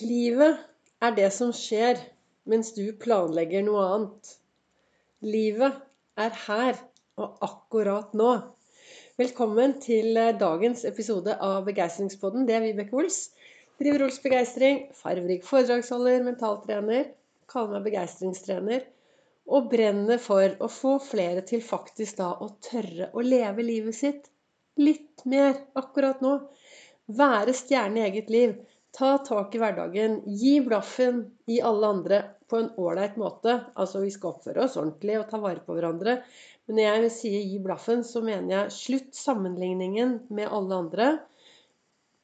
[0.00, 0.56] Livet
[1.04, 1.98] er det som skjer
[2.48, 4.30] mens du planlegger noe annet.
[5.20, 5.76] Livet
[6.16, 6.78] er her
[7.20, 8.30] og akkurat nå.
[9.20, 12.46] Velkommen til eh, dagens episode av Begeistringspodden.
[12.48, 13.18] Det er Vibeke Ols.
[13.82, 14.86] Driver Ols Begeistring.
[14.96, 17.10] Farverik foredragsholder, mentaltrener.
[17.52, 18.88] Kaller meg begeistringstrener.
[19.52, 24.32] Og brenner for å få flere til faktisk da å tørre å leve livet sitt
[24.80, 26.38] litt mer akkurat nå.
[27.20, 28.56] Være stjerne i eget liv.
[28.96, 30.20] Ta tak i hverdagen.
[30.26, 32.20] Gi blaffen i alle andre
[32.50, 33.56] på en ålreit måte.
[33.78, 36.16] Altså, vi skal oppføre oss ordentlig og ta vare på hverandre.
[36.66, 41.08] Men når jeg sier gi blaffen, så mener jeg slutt sammenligningen med alle andre.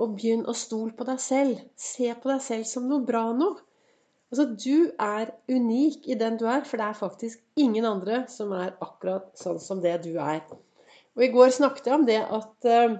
[0.00, 1.60] Og begynn å stole på deg selv.
[1.76, 3.60] Se på deg selv som noe bra noe.
[4.32, 8.52] Altså, Du er unik i den du er, for det er faktisk ingen andre som
[8.56, 10.40] er akkurat sånn som det du er.
[11.14, 12.96] Og I går snakket jeg om det at uh,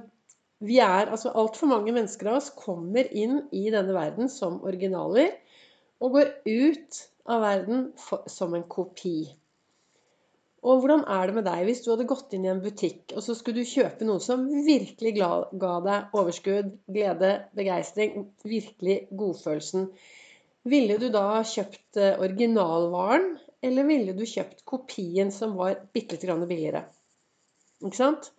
[0.65, 5.33] vi er, altså Altfor mange mennesker av oss kommer inn i denne verden som originaler
[6.03, 7.01] og går ut
[7.31, 9.25] av verden for, som en kopi.
[10.65, 13.25] Og hvordan er det med deg hvis du hadde gått inn i en butikk og
[13.25, 19.91] så skulle du kjøpe noe som virkelig ga deg overskudd, glede, begeistring, virkelig godfølelsen?
[20.65, 23.35] Ville du da kjøpt eh, originalvaren,
[23.65, 26.87] eller ville du kjøpt kopien som var bitte litt billigere?
[27.85, 28.31] Ikke sant?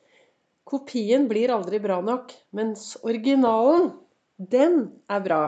[0.66, 3.92] Kopien blir aldri bra nok, mens originalen,
[4.38, 4.80] den
[5.12, 5.42] er bra.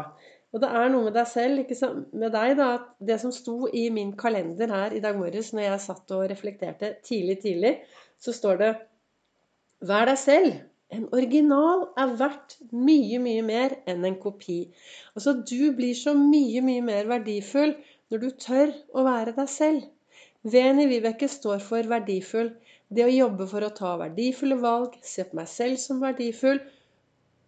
[0.54, 1.90] Og det er noe med deg selv, ikke
[2.22, 5.66] med deg, da, at det som sto i min kalender her i dag morges når
[5.66, 7.74] jeg satt og reflekterte tidlig, tidlig,
[8.22, 8.72] så står det
[9.90, 10.56] Vær deg selv.
[10.90, 14.62] En original er verdt mye, mye mer enn en kopi.
[15.14, 17.76] Altså, du blir så mye, mye mer verdifull
[18.10, 19.84] når du tør å være deg selv.
[20.48, 22.54] Veni Vibeke står for verdifull.
[22.88, 26.62] Det å jobbe for å ta verdifulle valg, se på meg selv som verdifull.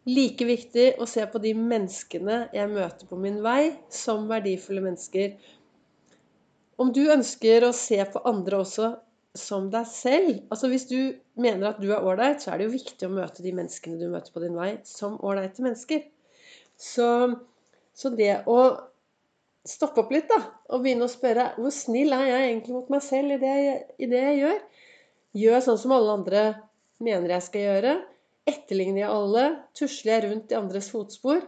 [0.09, 5.37] Like viktig å se på de menneskene jeg møter på min vei, som verdifulle mennesker.
[6.79, 8.89] Om du ønsker å se på andre også
[9.37, 10.97] som deg selv altså Hvis du
[11.37, 14.07] mener at du er ålreit, så er det jo viktig å møte de menneskene du
[14.11, 16.01] møter på din vei, som ålreite mennesker.
[16.79, 17.07] Så,
[17.93, 18.59] så det å
[19.67, 20.39] stoppe opp litt da,
[20.73, 23.55] og begynne å spørre hvor snill er jeg egentlig mot meg selv i det,
[24.01, 24.61] i det jeg gjør?
[25.37, 26.43] Gjør sånn som alle andre
[27.05, 27.93] mener jeg skal gjøre?
[28.49, 29.45] Etterligner jeg alle?
[29.77, 31.43] Tusler jeg rundt i andres fotspor?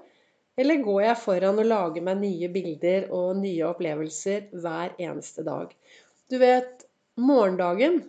[0.60, 5.72] Eller går jeg foran og lager meg nye bilder og nye opplevelser hver eneste dag?
[6.30, 6.86] Du vet,
[7.18, 8.04] morgendagen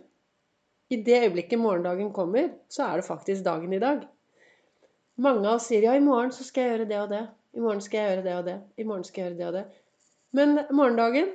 [0.93, 4.03] I det øyeblikket morgendagen kommer, så er det faktisk dagen i dag.
[5.17, 7.23] Mange av oss sier ja, i morgen så skal jeg gjøre det og det.
[7.57, 8.57] I morgen skal jeg gjøre det og det.
[8.77, 9.63] I morgen skal jeg gjøre det og det.
[10.37, 11.33] Men morgendagen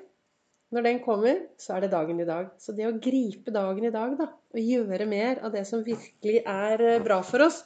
[0.75, 2.51] når den kommer, så er det dagen i dag.
[2.61, 6.43] Så det å gripe dagen i dag, da, og gjøre mer av det som virkelig
[6.45, 7.63] er eh, bra for oss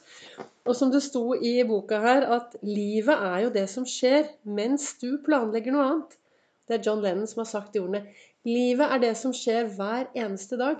[0.63, 4.93] Og som det sto i boka her, at livet er jo det som skjer mens
[5.01, 6.15] du planlegger noe annet.
[6.63, 8.05] Det er John Lennon som har sagt de ordene.
[8.47, 10.79] Livet er det som skjer hver eneste dag.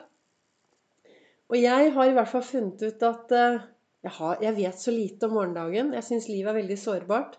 [1.51, 3.59] Og jeg har i hvert fall funnet ut at eh,
[4.07, 5.91] jeg, har, jeg vet så lite om morgendagen.
[5.99, 7.35] Jeg syns livet er veldig sårbart.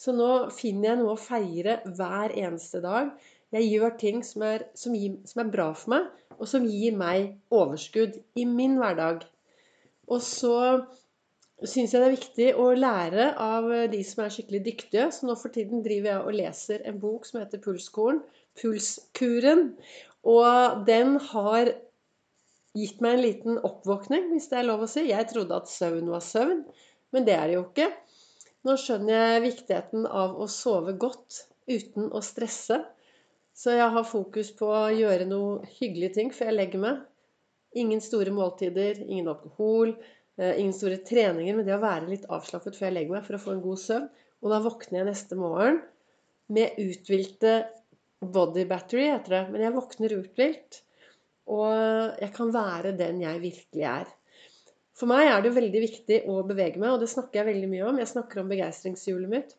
[0.00, 3.12] Så nå finner jeg noe å feire hver eneste dag.
[3.52, 6.08] Jeg gjør ting som er, som, gir, som er, bra for meg,
[6.38, 9.26] og som gir meg overskudd i min hverdag.
[10.08, 10.56] Og så
[11.62, 15.10] syns jeg det er viktig å lære av de som er skikkelig dyktige.
[15.14, 18.22] Så nå for tiden driver jeg og leser en bok som heter Pulskoren.
[18.58, 19.74] Pulskuren.
[20.28, 21.74] Og den har
[22.78, 25.04] gitt meg en liten oppvåkning, hvis det er lov å si.
[25.10, 26.64] Jeg trodde at søvn var søvn,
[27.12, 27.90] men det er det jo ikke.
[28.64, 32.80] Nå skjønner jeg viktigheten av å sove godt uten å stresse.
[33.52, 37.02] Så jeg har fokus på å gjøre noe hyggelige ting før jeg legger meg.
[37.78, 39.94] Ingen store måltider, ingen alkohol,
[40.38, 41.56] eh, ingen store treninger.
[41.56, 43.82] Men det å være litt avslappet før jeg legger meg for å få en god
[43.84, 44.08] søvn.
[44.42, 45.82] Og da våkner jeg neste morgen
[46.52, 47.52] med uthvilte
[48.22, 49.44] body battery, heter det.
[49.52, 50.82] Men jeg våkner uthvilt.
[51.52, 54.10] Og jeg kan være den jeg virkelig er.
[54.96, 57.68] For meg er det jo veldig viktig å bevege meg, og det snakker jeg veldig
[57.72, 58.00] mye om.
[58.00, 59.54] Jeg snakker om begeistringshjulet mitt.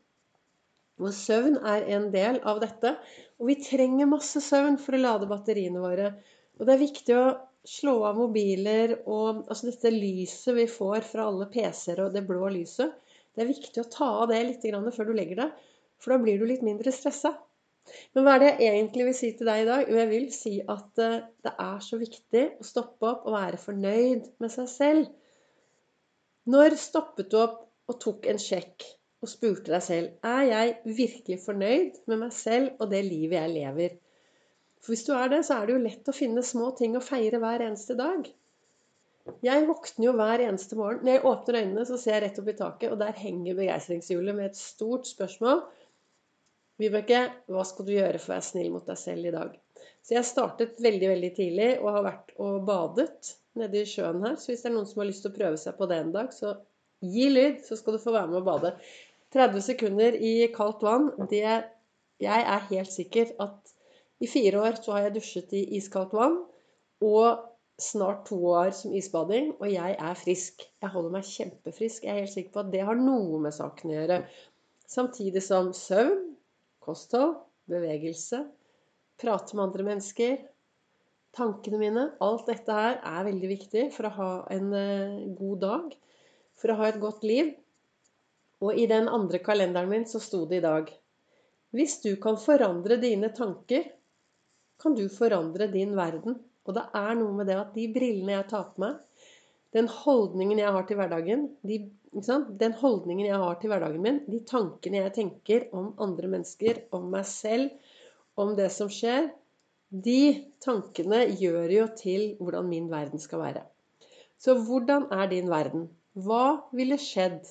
[1.03, 2.95] Og søvn er en del av dette.
[3.41, 6.13] Og vi trenger masse søvn for å lade batteriene våre.
[6.59, 7.25] Og det er viktig å
[7.67, 12.49] slå av mobiler og altså dette lyset vi får fra alle PC-er og det blå
[12.51, 12.91] lyset.
[13.33, 15.65] Det er viktig å ta av det litt før du legger deg,
[15.97, 17.33] for da blir du litt mindre stressa.
[18.15, 19.89] Men hva er det jeg egentlig vil si til deg i dag?
[19.89, 23.59] Jo, jeg vil si at eh, det er så viktig å stoppe opp og være
[23.59, 25.09] fornøyd med seg selv.
[26.53, 27.59] Når stoppet du opp
[27.91, 28.85] og tok en sjekk
[29.23, 33.53] og spurte deg selv er jeg virkelig fornøyd med meg selv og det livet jeg
[33.53, 33.99] lever.
[34.83, 37.03] For hvis du er det, så er det jo lett å finne små ting å
[37.03, 38.27] feire hver eneste dag.
[39.43, 41.05] Jeg våkner jo hver eneste morgen.
[41.05, 44.35] Når jeg åpner øynene, så ser jeg rett opp i taket, og der henger begeistringshjulet
[44.35, 45.63] med et stort spørsmål.
[46.83, 49.55] Vibeke, hva skal du gjøre for å være snill mot deg selv i dag?
[50.03, 54.35] Så jeg startet veldig veldig tidlig og har vært og badet nede i sjøen her.
[54.35, 56.11] Så hvis det er noen som har lyst til å prøve seg på det en
[56.15, 56.57] dag, så
[57.03, 58.73] gi lyd, så skal du få være med og bade.
[59.33, 61.43] 30 sekunder i kaldt vann, det
[62.21, 63.73] Jeg er helt sikker at
[64.23, 66.37] i fire år så har jeg dusjet i iskaldt vann.
[67.03, 67.41] Og
[67.81, 70.63] snart to år som isbading, og jeg er frisk.
[70.81, 72.05] Jeg holder meg kjempefrisk.
[72.05, 74.19] Jeg er helt sikker på at det har noe med saken å gjøre.
[74.87, 76.35] Samtidig som søvn,
[76.83, 77.35] kosthold,
[77.71, 78.43] bevegelse,
[79.19, 80.37] prate med andre mennesker,
[81.33, 85.93] tankene mine Alt dette her er veldig viktig for å ha en eh, god dag,
[86.59, 87.53] for å ha et godt liv.
[88.63, 90.91] Og i den andre kalenderen min så sto det i dag
[91.75, 93.87] Hvis du kan forandre dine tanker,
[94.79, 96.37] kan du forandre din verden.
[96.63, 98.99] Og det er noe med det at de brillene jeg tar på meg,
[99.73, 101.79] den holdningen jeg har til hverdagen, de,
[102.61, 107.09] den holdningen jeg har til hverdagen min, de tankene jeg tenker om andre mennesker, om
[107.15, 107.73] meg selv,
[108.37, 109.31] om det som skjer,
[109.89, 113.65] de tankene gjør jo til hvordan min verden skal være.
[114.37, 115.89] Så hvordan er din verden?
[116.13, 117.49] Hva ville skjedd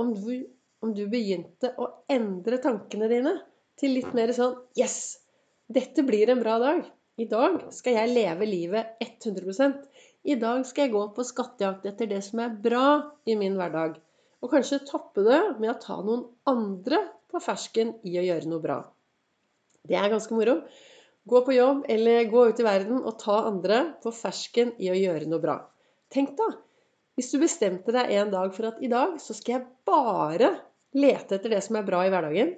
[0.00, 0.34] om du,
[0.80, 3.34] om du begynte å endre tankene dine
[3.80, 5.18] til litt mer sånn Yes!
[5.70, 6.82] Dette blir en bra dag.
[7.20, 9.84] I dag skal jeg leve livet 100%
[10.32, 12.86] I dag skal jeg gå på skattejakt etter det som er bra
[13.28, 13.98] i min hverdag.
[14.40, 18.64] Og kanskje toppe det med å ta noen andre på fersken i å gjøre noe
[18.64, 18.78] bra.
[19.86, 20.56] Det er ganske moro.
[21.28, 24.96] Gå på jobb eller gå ut i verden og ta andre på fersken i å
[24.96, 25.58] gjøre noe bra.
[26.10, 26.48] Tenk da,
[27.20, 30.54] hvis du bestemte deg en dag for at i dag så skal jeg bare
[30.96, 32.54] lete etter det som er bra i hverdagen.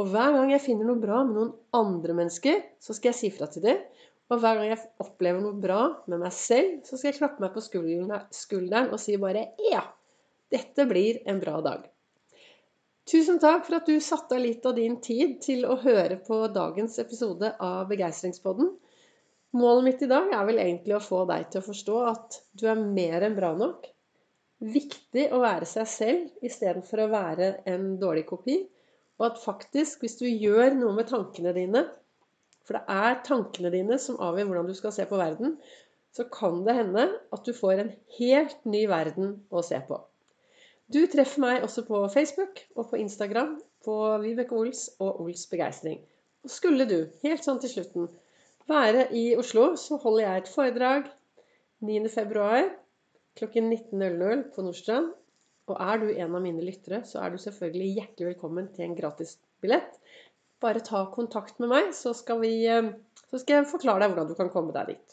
[0.00, 3.30] Og hver gang jeg finner noe bra med noen andre mennesker, så skal jeg si
[3.34, 3.82] fra til dem.
[4.32, 7.52] Og hver gang jeg opplever noe bra med meg selv, så skal jeg klappe meg
[7.52, 9.84] på skulderen og si bare ja,
[10.52, 11.84] dette blir en bra dag.
[13.08, 16.42] Tusen takk for at du satte av litt av din tid til å høre på
[16.52, 18.72] dagens episode av Begeistringspodden.
[19.56, 22.66] Målet mitt i dag er vel egentlig å få deg til å forstå at du
[22.68, 23.88] er mer enn bra nok.
[24.58, 28.58] Viktig å være seg selv istedenfor å være en dårlig kopi.
[29.18, 31.84] Og at faktisk, hvis du gjør noe med tankene dine,
[32.66, 35.56] for det er tankene dine som avgjør hvordan du skal se på verden,
[36.14, 40.00] så kan det hende at du får en helt ny verden å se på.
[40.88, 46.00] Du treffer meg også på Facebook og på Instagram på Vibeke Ols og Ols Begeistring.
[46.44, 48.08] Og skulle du, helt sånn til slutten,
[48.68, 51.10] være i Oslo, så holder jeg et foredrag
[51.84, 52.68] 9.2.
[53.38, 55.12] klokken 19.00 på Nordstrand.
[55.68, 58.96] Og er du en av mine lyttere, så er du selvfølgelig hjertelig velkommen til en
[58.96, 59.98] gratis billett.
[60.64, 62.88] Bare ta kontakt med meg, så skal, vi, eh,
[63.28, 65.04] så skal jeg forklare deg hvordan du kan komme deg dit.